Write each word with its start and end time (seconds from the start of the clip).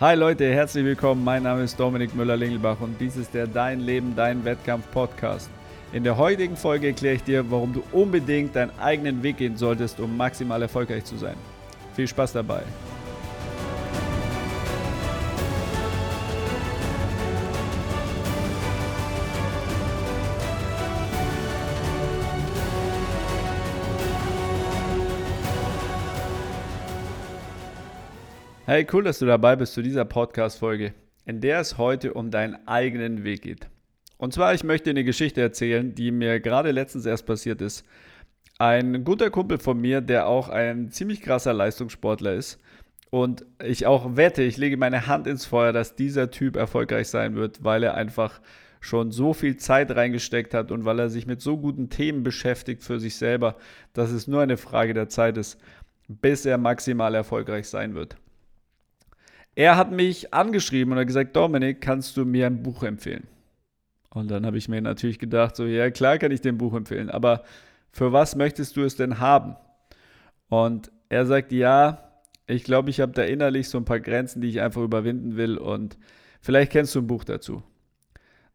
Hi 0.00 0.14
Leute, 0.16 0.50
herzlich 0.52 0.86
willkommen. 0.86 1.22
Mein 1.22 1.42
Name 1.42 1.62
ist 1.62 1.78
Dominik 1.78 2.14
Müller-Lingelbach 2.14 2.80
und 2.80 2.98
dies 2.98 3.14
ist 3.16 3.34
der 3.34 3.46
Dein 3.46 3.78
Leben, 3.78 4.16
Dein 4.16 4.42
Wettkampf 4.42 4.90
Podcast. 4.90 5.50
In 5.92 6.02
der 6.02 6.16
heutigen 6.16 6.56
Folge 6.56 6.88
erkläre 6.88 7.16
ich 7.16 7.24
dir, 7.24 7.48
warum 7.50 7.74
du 7.74 7.82
unbedingt 7.92 8.56
deinen 8.56 8.72
eigenen 8.80 9.22
Weg 9.22 9.36
gehen 9.36 9.58
solltest, 9.58 10.00
um 10.00 10.16
maximal 10.16 10.62
erfolgreich 10.62 11.04
zu 11.04 11.18
sein. 11.18 11.36
Viel 11.94 12.08
Spaß 12.08 12.32
dabei. 12.32 12.62
Hey, 28.64 28.86
cool, 28.92 29.02
dass 29.02 29.18
du 29.18 29.26
dabei 29.26 29.56
bist 29.56 29.72
zu 29.72 29.82
dieser 29.82 30.04
Podcast-Folge, 30.04 30.94
in 31.26 31.40
der 31.40 31.58
es 31.58 31.78
heute 31.78 32.14
um 32.14 32.30
deinen 32.30 32.68
eigenen 32.68 33.24
Weg 33.24 33.42
geht. 33.42 33.68
Und 34.18 34.32
zwar, 34.32 34.54
ich 34.54 34.62
möchte 34.62 34.90
eine 34.90 35.02
Geschichte 35.02 35.40
erzählen, 35.40 35.96
die 35.96 36.12
mir 36.12 36.38
gerade 36.38 36.70
letztens 36.70 37.04
erst 37.04 37.26
passiert 37.26 37.60
ist. 37.60 37.84
Ein 38.58 39.02
guter 39.02 39.30
Kumpel 39.30 39.58
von 39.58 39.80
mir, 39.80 40.00
der 40.00 40.28
auch 40.28 40.48
ein 40.48 40.92
ziemlich 40.92 41.22
krasser 41.22 41.52
Leistungssportler 41.52 42.34
ist. 42.34 42.60
Und 43.10 43.44
ich 43.64 43.86
auch 43.86 44.14
wette, 44.14 44.44
ich 44.44 44.58
lege 44.58 44.76
meine 44.76 45.08
Hand 45.08 45.26
ins 45.26 45.44
Feuer, 45.44 45.72
dass 45.72 45.96
dieser 45.96 46.30
Typ 46.30 46.54
erfolgreich 46.54 47.08
sein 47.08 47.34
wird, 47.34 47.64
weil 47.64 47.82
er 47.82 47.94
einfach 47.94 48.40
schon 48.78 49.10
so 49.10 49.34
viel 49.34 49.56
Zeit 49.56 49.90
reingesteckt 49.90 50.54
hat 50.54 50.70
und 50.70 50.84
weil 50.84 51.00
er 51.00 51.10
sich 51.10 51.26
mit 51.26 51.40
so 51.40 51.58
guten 51.58 51.90
Themen 51.90 52.22
beschäftigt 52.22 52.84
für 52.84 53.00
sich 53.00 53.16
selber, 53.16 53.56
dass 53.92 54.12
es 54.12 54.28
nur 54.28 54.40
eine 54.40 54.56
Frage 54.56 54.94
der 54.94 55.08
Zeit 55.08 55.36
ist, 55.36 55.58
bis 56.06 56.46
er 56.46 56.58
maximal 56.58 57.16
erfolgreich 57.16 57.68
sein 57.68 57.96
wird. 57.96 58.16
Er 59.54 59.76
hat 59.76 59.92
mich 59.92 60.32
angeschrieben 60.32 60.92
und 60.92 60.98
hat 60.98 61.06
gesagt, 61.06 61.36
Dominik, 61.36 61.80
kannst 61.80 62.16
du 62.16 62.24
mir 62.24 62.46
ein 62.46 62.62
Buch 62.62 62.82
empfehlen? 62.82 63.26
Und 64.10 64.30
dann 64.30 64.46
habe 64.46 64.58
ich 64.58 64.68
mir 64.68 64.80
natürlich 64.80 65.18
gedacht, 65.18 65.56
so, 65.56 65.66
ja, 65.66 65.90
klar 65.90 66.18
kann 66.18 66.32
ich 66.32 66.40
dir 66.40 66.52
ein 66.52 66.58
Buch 66.58 66.74
empfehlen, 66.74 67.10
aber 67.10 67.44
für 67.90 68.12
was 68.12 68.36
möchtest 68.36 68.76
du 68.76 68.82
es 68.82 68.96
denn 68.96 69.18
haben? 69.18 69.56
Und 70.48 70.90
er 71.08 71.26
sagt, 71.26 71.52
ja, 71.52 72.12
ich 72.46 72.64
glaube, 72.64 72.90
ich 72.90 73.00
habe 73.00 73.12
da 73.12 73.22
innerlich 73.22 73.68
so 73.68 73.78
ein 73.78 73.84
paar 73.84 74.00
Grenzen, 74.00 74.40
die 74.40 74.48
ich 74.48 74.60
einfach 74.60 74.82
überwinden 74.82 75.36
will 75.36 75.56
und 75.56 75.98
vielleicht 76.40 76.72
kennst 76.72 76.94
du 76.94 77.00
ein 77.00 77.06
Buch 77.06 77.24
dazu. 77.24 77.62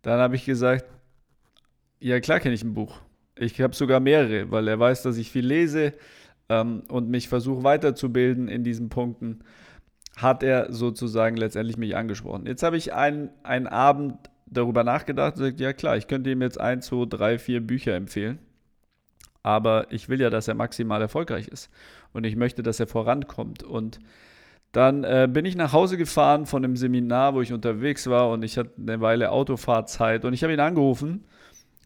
Dann 0.01 0.19
habe 0.19 0.35
ich 0.35 0.45
gesagt, 0.45 0.85
ja, 1.99 2.19
klar 2.19 2.39
kenne 2.39 2.55
ich 2.55 2.63
ein 2.63 2.73
Buch. 2.73 2.99
Ich 3.35 3.59
habe 3.61 3.75
sogar 3.75 3.99
mehrere, 3.99 4.51
weil 4.51 4.67
er 4.67 4.79
weiß, 4.79 5.03
dass 5.03 5.17
ich 5.17 5.31
viel 5.31 5.45
lese 5.45 5.93
ähm, 6.49 6.83
und 6.89 7.09
mich 7.09 7.29
versuche 7.29 7.63
weiterzubilden 7.63 8.47
in 8.47 8.63
diesen 8.63 8.89
Punkten 8.89 9.39
hat 10.17 10.43
er 10.43 10.73
sozusagen 10.73 11.37
letztendlich 11.37 11.77
mich 11.77 11.95
angesprochen. 11.95 12.47
Jetzt 12.47 12.63
habe 12.63 12.75
ich 12.75 12.93
einen, 12.93 13.29
einen 13.43 13.67
Abend 13.67 14.17
darüber 14.47 14.83
nachgedacht 14.83 15.35
und 15.35 15.41
gesagt, 15.41 15.59
ja 15.59 15.73
klar, 15.73 15.95
ich 15.95 16.07
könnte 16.07 16.31
ihm 16.31 16.41
jetzt 16.41 16.59
ein, 16.59 16.81
zwei, 16.81 17.05
drei, 17.05 17.37
vier 17.37 17.61
Bücher 17.61 17.93
empfehlen. 17.93 18.39
Aber 19.43 19.91
ich 19.91 20.09
will 20.09 20.19
ja, 20.19 20.29
dass 20.29 20.47
er 20.47 20.55
maximal 20.55 21.01
erfolgreich 21.01 21.47
ist. 21.47 21.69
Und 22.13 22.25
ich 22.25 22.35
möchte, 22.35 22.63
dass 22.63 22.79
er 22.79 22.87
vorankommt. 22.87 23.63
Und 23.63 23.99
dann 24.71 25.03
äh, 25.03 25.29
bin 25.31 25.45
ich 25.45 25.55
nach 25.55 25.71
Hause 25.71 25.97
gefahren 25.97 26.45
von 26.47 26.65
einem 26.65 26.75
Seminar, 26.75 27.35
wo 27.35 27.41
ich 27.41 27.53
unterwegs 27.53 28.07
war 28.07 28.29
und 28.29 28.43
ich 28.43 28.57
hatte 28.57 28.71
eine 28.77 28.99
Weile 28.99 29.31
Autofahrzeit 29.31 30.25
und 30.25 30.33
ich 30.33 30.43
habe 30.43 30.53
ihn 30.53 30.59
angerufen 30.59 31.23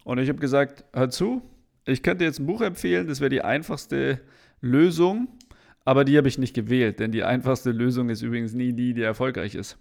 und 0.04 0.18
ich 0.18 0.30
habe 0.30 0.40
gesagt, 0.40 0.84
hör 0.94 1.10
zu, 1.10 1.44
ich 1.86 2.02
könnte 2.02 2.24
jetzt 2.24 2.40
ein 2.40 2.48
Buch 2.48 2.62
empfehlen, 2.62 3.08
das 3.08 3.20
wäre 3.20 3.30
die 3.30 3.44
einfachste 3.44 4.20
Lösung 4.62 5.28
aber 5.86 6.06
die 6.06 6.18
habe 6.18 6.28
ich 6.28 6.38
nicht 6.38 6.54
gewählt, 6.54 7.00
denn 7.00 7.12
die 7.12 7.24
einfachste 7.24 7.72
Lösung 7.72 8.10
ist 8.10 8.22
übrigens 8.22 8.54
nie 8.54 8.74
die, 8.74 8.94
die 8.94 9.02
erfolgreich 9.02 9.56
ist. 9.56 9.78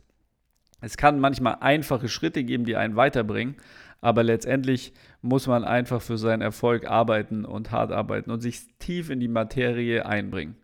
Es 0.81 0.97
kann 0.97 1.21
manchmal 1.21 1.59
einfache 1.61 2.09
Schritte 2.09 2.43
geben, 2.43 2.65
die 2.65 2.77
einen 2.77 2.97
weiterbringen, 2.97 3.57
aber 4.01 4.23
letztendlich 4.23 4.95
muss 5.21 5.47
man 5.47 5.65
einfach 5.65 6.01
für 6.01 6.17
seinen 6.17 6.41
Erfolg 6.41 6.87
arbeiten 6.87 7.45
und 7.45 7.71
hart 7.71 7.93
arbeiten 7.93 8.31
und 8.31 8.41
sich 8.41 8.61
tief 8.79 9.11
in 9.11 9.21
die 9.21 9.29
Materie 9.29 10.07
einbringen. 10.07 10.57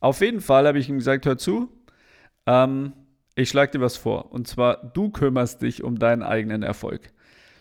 Auf 0.00 0.20
jeden 0.20 0.40
Fall 0.40 0.66
habe 0.66 0.78
ich 0.78 0.88
ihm 0.88 0.98
gesagt, 0.98 1.26
hör 1.26 1.36
zu, 1.36 1.68
ähm, 2.46 2.94
ich 3.34 3.48
schlage 3.48 3.72
dir 3.72 3.80
was 3.80 3.96
vor. 3.96 4.32
Und 4.32 4.48
zwar, 4.48 4.76
du 4.76 5.10
kümmerst 5.10 5.62
dich 5.62 5.82
um 5.84 5.98
deinen 5.98 6.22
eigenen 6.22 6.62
Erfolg. 6.62 7.12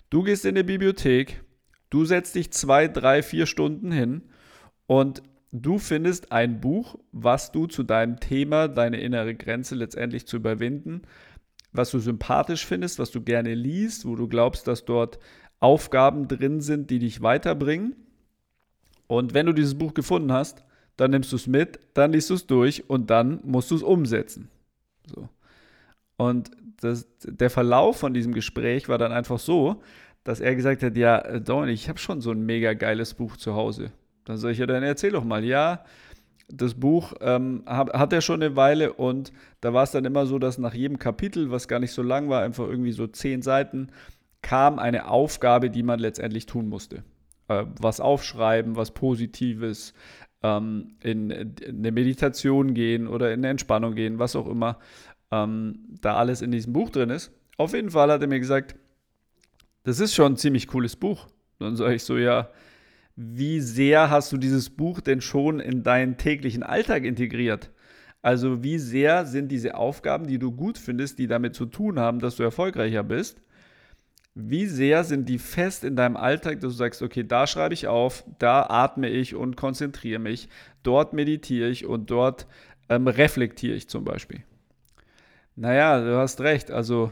Du 0.10 0.24
gehst 0.24 0.46
in 0.46 0.56
die 0.56 0.64
Bibliothek, 0.64 1.44
du 1.90 2.06
setzt 2.06 2.36
dich 2.36 2.52
zwei, 2.52 2.88
drei, 2.88 3.22
vier 3.22 3.46
Stunden 3.46 3.92
hin 3.92 4.24
und 4.88 5.22
Du 5.52 5.80
findest 5.80 6.32
ein 6.32 6.62
Buch, 6.62 6.98
was 7.12 7.52
du 7.52 7.68
zu 7.68 7.84
deinem 7.84 8.20
Thema, 8.20 8.70
deine 8.70 9.02
innere 9.02 9.36
Grenze 9.36 9.76
letztendlich 9.76 10.26
zu 10.26 10.38
überwinden, 10.38 11.02
was 11.74 11.92
du 11.92 12.00
sympathisch 12.00 12.66
findest, 12.66 13.00
was 13.00 13.12
du 13.12 13.22
gerne 13.22 13.54
liest, 13.54 14.06
wo 14.06 14.16
du 14.16 14.28
glaubst, 14.28 14.68
dass 14.68 14.86
dort 14.86 15.20
Aufgaben 15.60 16.28
drin 16.28 16.62
sind, 16.62 16.90
die 16.90 17.00
dich 17.00 17.22
weiterbringen. 17.22 17.96
Und 19.08 19.34
wenn 19.34 19.46
du 19.46 19.54
dieses 19.54 19.78
Buch 19.78 19.94
gefunden 19.94 20.32
hast, 20.32 20.64
dann 20.96 21.12
nimmst 21.12 21.32
du 21.32 21.36
es 21.36 21.48
mit, 21.48 21.80
dann 21.94 22.14
liest 22.14 22.30
du 22.30 22.36
es 22.36 22.48
durch 22.48 22.90
und 22.90 23.10
dann 23.10 23.42
musst 23.44 23.72
du 23.72 23.76
es 23.76 23.84
umsetzen. 23.84 24.50
So. 25.06 25.28
Und 26.16 26.52
das, 26.82 27.08
der 27.24 27.50
Verlauf 27.50 27.98
von 27.98 28.14
diesem 28.14 28.34
Gespräch 28.34 28.88
war 28.88 28.98
dann 28.98 29.12
einfach 29.12 29.40
so, 29.40 29.82
dass 30.24 30.40
er 30.40 30.56
gesagt 30.56 30.84
hat, 30.84 30.96
ja, 30.96 31.40
Don, 31.40 31.68
ich 31.68 31.90
habe 31.90 32.00
schon 32.00 32.22
so 32.22 32.32
ein 32.32 32.46
mega 32.46 32.74
geiles 32.74 33.14
Buch 33.16 33.38
zu 33.38 33.54
Hause. 33.54 33.92
Dann 34.32 34.38
sage 34.38 34.54
ich, 34.54 34.60
ja, 34.60 34.66
dann 34.66 34.82
erzähl 34.82 35.12
doch 35.12 35.26
mal. 35.26 35.44
Ja, 35.44 35.84
das 36.48 36.74
Buch 36.74 37.14
ähm, 37.20 37.64
hat, 37.66 38.14
er 38.14 38.22
schon 38.22 38.42
eine 38.42 38.56
Weile 38.56 38.94
und 38.94 39.34
da 39.60 39.74
war 39.74 39.84
es 39.84 39.92
dann 39.92 40.06
immer 40.06 40.26
so, 40.26 40.40
dass 40.40 40.58
nach 40.58 40.74
jedem 40.74 41.00
Kapitel, 41.00 41.52
was 41.52 41.68
gar 41.68 41.80
nicht 41.80 41.92
so 41.92 42.02
lang 42.02 42.30
war, 42.30 42.42
einfach 42.42 42.66
irgendwie 42.66 42.94
so 42.94 43.08
zehn 43.08 43.42
Seiten, 43.42 43.90
kam 44.42 44.80
eine 44.80 45.10
Aufgabe, 45.10 45.70
die 45.70 45.84
man 45.84 46.00
letztendlich 46.00 46.46
tun 46.46 46.70
musste. 46.70 47.04
Äh, 47.50 47.66
was 47.78 48.00
aufschreiben, 48.00 48.78
was 48.78 48.92
Positives, 48.92 49.94
ähm, 50.44 50.96
in, 51.02 51.30
in, 51.30 51.56
eine 51.68 51.92
Meditation 51.92 52.74
gehen 52.74 53.10
oder 53.10 53.34
in 53.34 53.42
eine 53.42 53.50
Entspannung 53.50 53.96
gehen, 53.96 54.18
was 54.18 54.38
auch 54.38 54.48
immer 54.48 54.80
ähm, 55.30 55.98
da 56.00 56.16
alles 56.16 56.42
in 56.42 56.52
diesem 56.52 56.72
Buch 56.72 56.90
drin 56.90 57.10
ist. 57.10 57.34
Auf 57.58 57.74
jeden 57.74 57.90
Fall 57.90 58.10
hat 58.10 58.22
er 58.22 58.30
mir 58.30 58.40
gesagt, 58.40 58.76
das 59.84 60.00
ist 60.00 60.16
schon 60.16 60.34
ein 60.34 60.38
ziemlich 60.38 60.70
cooles 60.70 60.96
Buch. 60.96 61.28
Dann 61.60 61.76
sage 61.76 61.96
ich 61.96 62.04
so, 62.06 62.18
ja, 62.18 62.48
wie 63.16 63.60
sehr 63.60 64.10
hast 64.10 64.32
du 64.32 64.38
dieses 64.38 64.70
Buch 64.70 65.02
denn 65.02 65.22
schon 65.22 65.60
in 65.60 65.84
deinen 65.84 66.18
täglichen 66.18 66.64
Alltag 66.64 67.04
integriert? 67.04 67.72
Also 68.22 68.64
wie 68.64 68.78
sehr 68.78 69.26
sind 69.26 69.50
diese 69.50 69.76
Aufgaben, 69.76 70.28
die 70.28 70.40
du 70.40 70.52
gut 70.52 70.78
findest, 70.78 71.20
die 71.20 71.28
damit 71.28 71.56
zu 71.56 71.66
tun 71.66 72.00
haben, 72.00 72.20
dass 72.20 72.36
du 72.36 72.44
erfolgreicher 72.44 73.04
bist, 73.04 73.42
wie 74.34 74.66
sehr 74.66 75.04
sind 75.04 75.28
die 75.28 75.40
fest 75.40 75.84
in 75.84 75.96
deinem 75.96 76.16
Alltag, 76.16 76.62
dass 76.62 76.74
du 76.74 76.78
sagst, 76.78 77.02
okay, 77.02 77.24
da 77.24 77.48
schreibe 77.48 77.74
ich 77.74 77.88
auf, 77.88 78.24
da 78.40 78.64
atme 78.64 79.10
ich 79.10 79.36
und 79.36 79.58
konzentriere 79.58 80.20
mich, 80.20 80.48
dort 80.84 81.14
meditiere 81.14 81.68
ich 81.68 81.86
und 81.86 82.12
dort 82.12 82.48
ähm, 82.90 83.08
reflektiere 83.08 83.76
ich 83.76 83.90
zum 83.90 84.06
Beispiel. 84.06 84.44
Naja, 85.56 86.00
du 86.00 86.18
hast 86.18 86.42
recht, 86.42 86.72
also 86.72 87.12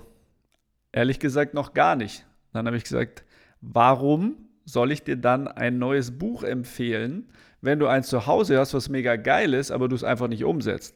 ehrlich 0.92 1.20
gesagt 1.20 1.54
noch 1.54 1.74
gar 1.74 1.96
nicht. 1.96 2.26
Dann 2.54 2.68
habe 2.68 2.78
ich 2.78 2.84
gesagt, 2.84 3.24
warum 3.62 4.49
soll 4.72 4.92
ich 4.92 5.04
dir 5.04 5.18
dann 5.18 5.48
ein 5.48 5.80
neues 5.80 6.18
Buch 6.18 6.44
empfehlen, 6.44 7.30
wenn 7.62 7.80
du 7.80 7.88
eins 7.88 8.08
zu 8.08 8.28
Hause 8.28 8.60
hast, 8.60 8.74
was 8.74 8.90
mega 8.90 9.16
geil 9.16 9.54
ist, 9.54 9.72
aber 9.72 9.88
du 9.90 9.96
es 9.96 10.04
einfach 10.04 10.28
nicht 10.28 10.44
umsetzt. 10.44 10.96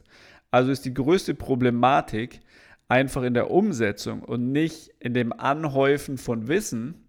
Also 0.52 0.72
ist 0.72 0.86
die 0.86 0.94
größte 0.94 1.34
Problematik 1.34 2.42
einfach 2.88 3.24
in 3.24 3.34
der 3.34 3.50
Umsetzung 3.50 4.22
und 4.22 4.52
nicht 4.52 4.92
in 5.00 5.14
dem 5.14 5.34
Anhäufen 5.34 6.18
von 6.18 6.48
Wissen 6.48 7.08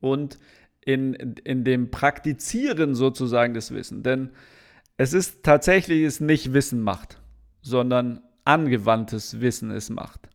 und 0.00 0.38
in, 0.84 1.14
in, 1.14 1.64
dem 1.64 1.90
Praktizieren 1.90 2.94
sozusagen 2.94 3.54
des 3.54 3.72
Wissens. 3.72 4.02
Denn 4.02 4.30
es 4.98 5.14
ist 5.14 5.42
tatsächlich 5.42 6.02
es 6.02 6.20
nicht 6.20 6.52
Wissen 6.52 6.82
macht, 6.82 7.20
sondern 7.62 8.20
angewandtes 8.44 9.40
Wissen 9.40 9.70
es 9.70 9.88
macht. 9.88 10.28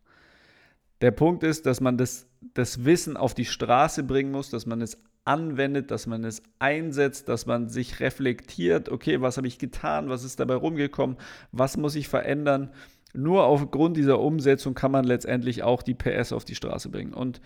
Der 1.02 1.12
Punkt 1.12 1.44
ist, 1.44 1.66
dass 1.68 1.80
man 1.80 1.98
das, 1.98 2.28
das 2.56 2.86
Wissen 2.86 3.18
auf 3.18 3.36
die 3.36 3.46
Straße 3.46 4.04
bringen 4.04 4.32
muss, 4.32 4.50
dass 4.50 4.66
man 4.66 4.82
es 4.82 5.04
anwendet, 5.28 5.92
dass 5.92 6.08
man 6.08 6.24
es 6.24 6.42
einsetzt, 6.60 7.30
dass 7.30 7.46
man 7.46 7.70
sich 7.70 8.00
reflektiert, 8.00 8.90
okay, 8.90 9.22
was 9.22 9.38
habe 9.38 9.48
ich 9.48 9.60
getan, 9.60 10.10
was 10.10 10.24
ist 10.24 10.40
dabei 10.40 10.56
rumgekommen, 10.56 11.18
was 11.52 11.78
muss 11.78 11.96
ich 11.96 12.08
verändern. 12.08 12.72
Nur 13.14 13.44
aufgrund 13.44 13.98
dieser 13.98 14.20
Umsetzung 14.20 14.74
kann 14.74 14.92
man 14.92 15.06
letztendlich 15.06 15.64
auch 15.64 15.84
die 15.84 15.94
PS 15.94 16.32
auf 16.32 16.46
die 16.46 16.56
Straße 16.56 16.90
bringen. 16.90 17.14
Und 17.14 17.42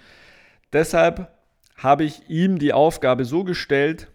deshalb 0.73 1.31
habe 1.75 2.03
ich 2.03 2.29
ihm 2.29 2.59
die 2.59 2.73
Aufgabe 2.73 3.25
so 3.25 3.43
gestellt, 3.43 4.11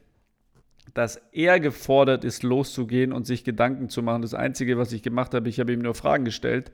dass 0.95 1.21
er 1.33 1.61
gefordert 1.61 2.25
ist, 2.25 2.43
loszugehen 2.43 3.13
und 3.13 3.27
sich 3.27 3.45
Gedanken 3.45 3.89
zu 3.89 4.03
machen. 4.03 4.23
Das 4.23 4.35
Einzige, 4.35 4.79
was 4.79 4.93
ich 4.93 5.03
gemacht 5.03 5.35
habe, 5.35 5.49
ich 5.49 5.61
habe 5.61 5.73
ihm 5.73 5.81
nur 5.81 5.95
Fragen 5.95 6.25
gestellt 6.25 6.71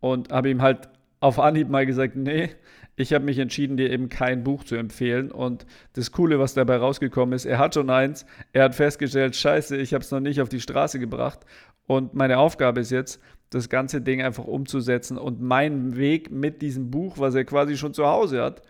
und 0.00 0.30
habe 0.30 0.50
ihm 0.50 0.62
halt 0.62 0.88
auf 1.20 1.38
Anhieb 1.38 1.70
mal 1.70 1.86
gesagt, 1.86 2.16
nee, 2.16 2.50
ich 2.96 3.12
habe 3.12 3.24
mich 3.24 3.38
entschieden, 3.38 3.76
dir 3.76 3.90
eben 3.90 4.08
kein 4.08 4.44
Buch 4.44 4.64
zu 4.64 4.76
empfehlen. 4.76 5.30
Und 5.32 5.66
das 5.94 6.12
Coole, 6.12 6.38
was 6.38 6.54
dabei 6.54 6.76
rausgekommen 6.76 7.34
ist, 7.34 7.44
er 7.44 7.58
hat 7.58 7.74
schon 7.74 7.90
eins, 7.90 8.24
er 8.52 8.64
hat 8.64 8.74
festgestellt, 8.74 9.34
scheiße, 9.34 9.76
ich 9.76 9.94
habe 9.94 10.04
es 10.04 10.10
noch 10.10 10.20
nicht 10.20 10.40
auf 10.40 10.48
die 10.48 10.60
Straße 10.60 10.98
gebracht. 10.98 11.40
Und 11.86 12.14
meine 12.14 12.38
Aufgabe 12.38 12.80
ist 12.80 12.90
jetzt, 12.90 13.20
das 13.50 13.68
ganze 13.68 14.00
Ding 14.00 14.20
einfach 14.20 14.44
umzusetzen 14.44 15.16
und 15.16 15.40
meinen 15.40 15.96
Weg 15.96 16.30
mit 16.30 16.60
diesem 16.60 16.90
Buch, 16.90 17.18
was 17.18 17.34
er 17.34 17.44
quasi 17.44 17.76
schon 17.76 17.94
zu 17.94 18.06
Hause 18.06 18.42
hat, 18.42 18.62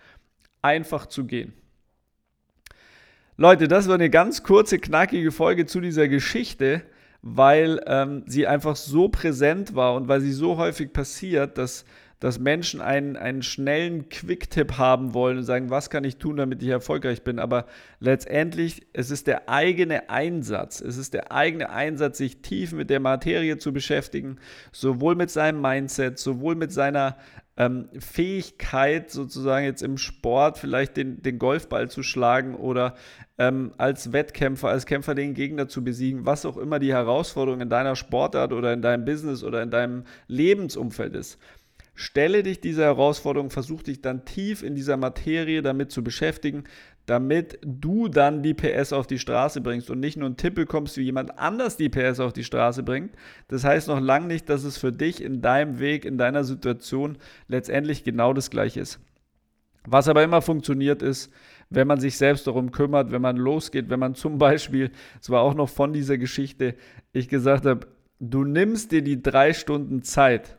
einfach 0.62 1.06
zu 1.06 1.24
gehen. 1.24 1.54
Leute, 3.36 3.66
das 3.66 3.88
war 3.88 3.94
eine 3.94 4.10
ganz 4.10 4.42
kurze, 4.42 4.78
knackige 4.78 5.32
Folge 5.32 5.66
zu 5.66 5.80
dieser 5.80 6.06
Geschichte, 6.08 6.82
weil 7.22 7.80
ähm, 7.86 8.22
sie 8.26 8.46
einfach 8.46 8.76
so 8.76 9.08
präsent 9.08 9.74
war 9.74 9.94
und 9.94 10.06
weil 10.08 10.20
sie 10.20 10.32
so 10.32 10.56
häufig 10.58 10.92
passiert, 10.92 11.56
dass 11.56 11.84
dass 12.24 12.38
Menschen 12.38 12.80
einen, 12.80 13.18
einen 13.18 13.42
schnellen 13.42 14.08
Quick-Tipp 14.08 14.78
haben 14.78 15.12
wollen 15.12 15.36
und 15.36 15.44
sagen, 15.44 15.68
was 15.68 15.90
kann 15.90 16.04
ich 16.04 16.16
tun, 16.16 16.38
damit 16.38 16.62
ich 16.62 16.70
erfolgreich 16.70 17.22
bin. 17.22 17.38
Aber 17.38 17.66
letztendlich, 18.00 18.86
es 18.94 19.10
ist 19.10 19.26
der 19.26 19.50
eigene 19.50 20.08
Einsatz. 20.08 20.80
Es 20.80 20.96
ist 20.96 21.12
der 21.12 21.32
eigene 21.32 21.68
Einsatz, 21.68 22.16
sich 22.16 22.40
tief 22.40 22.72
mit 22.72 22.88
der 22.88 23.00
Materie 23.00 23.58
zu 23.58 23.74
beschäftigen, 23.74 24.38
sowohl 24.72 25.16
mit 25.16 25.30
seinem 25.30 25.60
Mindset, 25.60 26.18
sowohl 26.18 26.54
mit 26.54 26.72
seiner 26.72 27.18
ähm, 27.58 27.90
Fähigkeit, 27.98 29.10
sozusagen 29.10 29.66
jetzt 29.66 29.82
im 29.82 29.98
Sport 29.98 30.56
vielleicht 30.56 30.96
den, 30.96 31.20
den 31.20 31.38
Golfball 31.38 31.90
zu 31.90 32.02
schlagen 32.02 32.54
oder 32.54 32.94
ähm, 33.36 33.72
als 33.76 34.14
Wettkämpfer, 34.14 34.70
als 34.70 34.86
Kämpfer 34.86 35.14
den 35.14 35.34
Gegner 35.34 35.68
zu 35.68 35.84
besiegen, 35.84 36.24
was 36.24 36.46
auch 36.46 36.56
immer 36.56 36.78
die 36.78 36.94
Herausforderung 36.94 37.60
in 37.60 37.68
deiner 37.68 37.96
Sportart 37.96 38.54
oder 38.54 38.72
in 38.72 38.80
deinem 38.80 39.04
Business 39.04 39.44
oder 39.44 39.62
in 39.62 39.70
deinem 39.70 40.04
Lebensumfeld 40.26 41.14
ist. 41.14 41.38
Stelle 41.94 42.42
dich 42.42 42.60
dieser 42.60 42.84
Herausforderung, 42.84 43.50
versuch 43.50 43.82
dich 43.82 44.02
dann 44.02 44.24
tief 44.24 44.62
in 44.62 44.74
dieser 44.74 44.96
Materie 44.96 45.62
damit 45.62 45.92
zu 45.92 46.02
beschäftigen, 46.02 46.64
damit 47.06 47.58
du 47.62 48.08
dann 48.08 48.42
die 48.42 48.54
PS 48.54 48.92
auf 48.92 49.06
die 49.06 49.18
Straße 49.18 49.60
bringst 49.60 49.90
und 49.90 50.00
nicht 50.00 50.16
nur 50.16 50.26
einen 50.26 50.36
Tipp 50.36 50.54
bekommst, 50.54 50.96
wie 50.96 51.02
jemand 51.02 51.38
anders 51.38 51.76
die 51.76 51.88
PS 51.88 52.18
auf 52.18 52.32
die 52.32 52.44
Straße 52.44 52.82
bringt. 52.82 53.14
Das 53.48 53.62
heißt 53.62 53.88
noch 53.88 54.00
lange 54.00 54.26
nicht, 54.26 54.48
dass 54.48 54.64
es 54.64 54.78
für 54.78 54.90
dich 54.90 55.22
in 55.22 55.40
deinem 55.40 55.78
Weg, 55.78 56.04
in 56.04 56.18
deiner 56.18 56.44
Situation 56.44 57.18
letztendlich 57.46 58.04
genau 58.04 58.32
das 58.32 58.50
gleiche 58.50 58.80
ist. 58.80 59.00
Was 59.86 60.08
aber 60.08 60.24
immer 60.24 60.40
funktioniert 60.40 61.02
ist, 61.02 61.30
wenn 61.68 61.86
man 61.86 62.00
sich 62.00 62.16
selbst 62.16 62.46
darum 62.46 62.72
kümmert, 62.72 63.12
wenn 63.12 63.22
man 63.22 63.36
losgeht, 63.36 63.90
wenn 63.90 64.00
man 64.00 64.14
zum 64.14 64.38
Beispiel, 64.38 64.90
es 65.20 65.28
war 65.30 65.42
auch 65.42 65.54
noch 65.54 65.68
von 65.68 65.92
dieser 65.92 66.18
Geschichte, 66.18 66.74
ich 67.12 67.28
gesagt 67.28 67.66
habe, 67.66 67.86
du 68.18 68.44
nimmst 68.44 68.92
dir 68.92 69.02
die 69.02 69.22
drei 69.22 69.52
Stunden 69.52 70.02
Zeit 70.02 70.56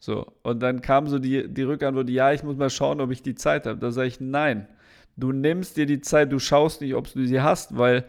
so, 0.00 0.32
und 0.42 0.60
dann 0.62 0.80
kam 0.80 1.08
so 1.08 1.18
die, 1.18 1.48
die 1.48 1.62
Rückantwort, 1.62 2.08
ja, 2.08 2.32
ich 2.32 2.42
muss 2.42 2.56
mal 2.56 2.70
schauen, 2.70 3.00
ob 3.00 3.10
ich 3.10 3.22
die 3.22 3.34
Zeit 3.34 3.66
habe. 3.66 3.78
Da 3.78 3.90
sage 3.90 4.08
ich, 4.08 4.20
nein, 4.20 4.68
du 5.16 5.32
nimmst 5.32 5.76
dir 5.76 5.86
die 5.86 6.00
Zeit, 6.00 6.32
du 6.32 6.38
schaust 6.38 6.80
nicht, 6.80 6.94
ob 6.94 7.12
du 7.12 7.26
sie 7.26 7.40
hast, 7.40 7.76
weil 7.76 8.04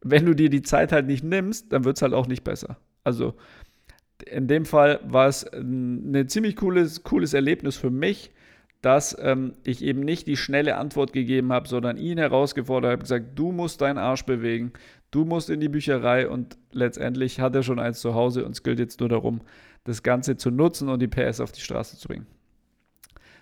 wenn 0.00 0.26
du 0.26 0.34
dir 0.34 0.48
die 0.48 0.62
Zeit 0.62 0.92
halt 0.92 1.06
nicht 1.06 1.24
nimmst, 1.24 1.72
dann 1.72 1.84
wird 1.84 1.96
es 1.96 2.02
halt 2.02 2.14
auch 2.14 2.28
nicht 2.28 2.44
besser. 2.44 2.76
Also 3.02 3.34
in 4.26 4.46
dem 4.46 4.64
Fall 4.64 5.00
war 5.04 5.28
es 5.28 5.44
ein 5.52 6.28
ziemlich 6.28 6.56
cooles, 6.56 7.02
cooles 7.02 7.34
Erlebnis 7.34 7.76
für 7.76 7.90
mich, 7.90 8.30
dass 8.80 9.16
ähm, 9.20 9.54
ich 9.64 9.82
eben 9.82 10.00
nicht 10.00 10.26
die 10.26 10.36
schnelle 10.36 10.76
Antwort 10.76 11.12
gegeben 11.12 11.52
habe, 11.52 11.68
sondern 11.68 11.96
ihn 11.96 12.18
herausgefordert 12.18 12.92
habe, 12.92 13.02
gesagt, 13.02 13.38
du 13.38 13.50
musst 13.50 13.80
deinen 13.80 13.98
Arsch 13.98 14.24
bewegen, 14.24 14.72
du 15.10 15.24
musst 15.24 15.50
in 15.50 15.60
die 15.60 15.68
Bücherei 15.68 16.28
und 16.28 16.56
letztendlich 16.72 17.40
hat 17.40 17.56
er 17.56 17.62
schon 17.62 17.80
eins 17.80 18.00
zu 18.00 18.14
Hause 18.14 18.44
und 18.44 18.52
es 18.52 18.62
gilt 18.62 18.78
jetzt 18.78 19.00
nur 19.00 19.08
darum, 19.08 19.40
das 19.84 20.02
Ganze 20.02 20.36
zu 20.36 20.50
nutzen 20.50 20.88
und 20.88 21.00
die 21.00 21.08
PS 21.08 21.40
auf 21.40 21.52
die 21.52 21.60
Straße 21.60 21.96
zu 21.96 22.08
bringen. 22.08 22.26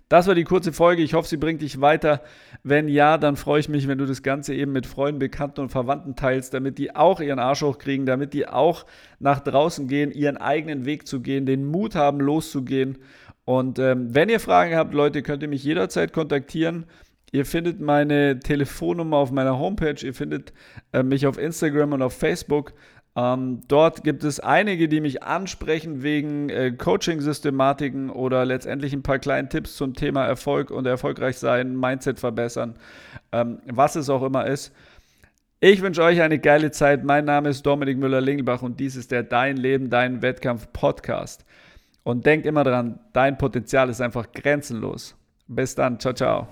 Das 0.08 0.28
war 0.28 0.36
die 0.36 0.44
kurze 0.44 0.72
Folge. 0.72 1.02
Ich 1.02 1.14
hoffe, 1.14 1.28
sie 1.28 1.36
bringt 1.36 1.62
dich 1.62 1.80
weiter. 1.80 2.22
Wenn 2.62 2.86
ja, 2.86 3.18
dann 3.18 3.34
freue 3.34 3.58
ich 3.58 3.68
mich, 3.68 3.88
wenn 3.88 3.98
du 3.98 4.06
das 4.06 4.22
Ganze 4.22 4.54
eben 4.54 4.70
mit 4.70 4.86
Freunden, 4.86 5.18
Bekannten 5.18 5.62
und 5.62 5.70
Verwandten 5.70 6.14
teilst, 6.14 6.54
damit 6.54 6.78
die 6.78 6.94
auch 6.94 7.20
ihren 7.20 7.40
Arsch 7.40 7.62
hochkriegen, 7.62 8.06
damit 8.06 8.32
die 8.32 8.46
auch 8.46 8.86
nach 9.18 9.40
draußen 9.40 9.88
gehen, 9.88 10.12
ihren 10.12 10.36
eigenen 10.36 10.84
Weg 10.84 11.08
zu 11.08 11.20
gehen, 11.20 11.44
den 11.44 11.64
Mut 11.64 11.96
haben, 11.96 12.20
loszugehen. 12.20 12.98
Und 13.46 13.78
ähm, 13.78 14.12
wenn 14.14 14.28
ihr 14.28 14.40
Fragen 14.40 14.74
habt, 14.74 14.92
Leute, 14.92 15.22
könnt 15.22 15.42
ihr 15.42 15.48
mich 15.48 15.62
jederzeit 15.62 16.12
kontaktieren. 16.12 16.84
Ihr 17.30 17.46
findet 17.46 17.80
meine 17.80 18.40
Telefonnummer 18.40 19.16
auf 19.18 19.30
meiner 19.30 19.58
Homepage, 19.58 20.04
ihr 20.04 20.14
findet 20.14 20.52
äh, 20.92 21.02
mich 21.02 21.26
auf 21.26 21.38
Instagram 21.38 21.92
und 21.92 22.02
auf 22.02 22.12
Facebook. 22.12 22.72
Ähm, 23.14 23.62
dort 23.68 24.02
gibt 24.02 24.24
es 24.24 24.40
einige, 24.40 24.88
die 24.88 25.00
mich 25.00 25.22
ansprechen 25.22 26.02
wegen 26.02 26.48
äh, 26.50 26.72
Coaching-Systematiken 26.72 28.10
oder 28.10 28.44
letztendlich 28.44 28.92
ein 28.92 29.04
paar 29.04 29.20
kleinen 29.20 29.48
Tipps 29.48 29.76
zum 29.76 29.94
Thema 29.94 30.26
Erfolg 30.26 30.72
und 30.72 30.86
erfolgreich 30.86 31.38
sein, 31.38 31.76
Mindset 31.76 32.18
verbessern, 32.18 32.74
ähm, 33.30 33.60
was 33.66 33.94
es 33.94 34.10
auch 34.10 34.24
immer 34.24 34.46
ist. 34.46 34.72
Ich 35.60 35.82
wünsche 35.82 36.02
euch 36.02 36.20
eine 36.20 36.40
geile 36.40 36.72
Zeit. 36.72 37.04
Mein 37.04 37.24
Name 37.24 37.48
ist 37.48 37.64
Dominik 37.64 37.96
Müller-Lingelbach 37.96 38.62
und 38.62 38.80
dies 38.80 38.96
ist 38.96 39.12
der 39.12 39.22
Dein 39.22 39.56
Leben, 39.56 39.88
Dein 39.88 40.20
Wettkampf 40.20 40.72
Podcast. 40.72 41.46
Und 42.06 42.24
denkt 42.24 42.46
immer 42.46 42.62
dran, 42.62 43.00
dein 43.12 43.36
Potenzial 43.36 43.88
ist 43.88 44.00
einfach 44.00 44.30
grenzenlos. 44.30 45.16
Bis 45.48 45.74
dann. 45.74 45.98
Ciao, 45.98 46.14
ciao. 46.14 46.46